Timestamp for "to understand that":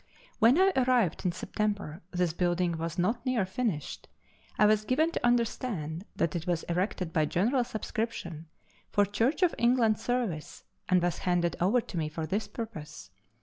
5.11-6.35